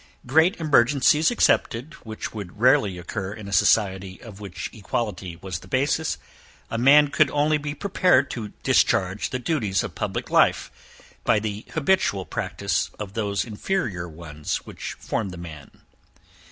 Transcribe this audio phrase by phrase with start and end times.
[0.25, 5.67] Great emergencies excepted, which would rarely occur in a society of which equality was the
[5.67, 6.17] basis,
[6.71, 10.71] a man could only be prepared to discharge the duties of public life,
[11.23, 15.69] by the habitual practice of those inferior ones which form the man.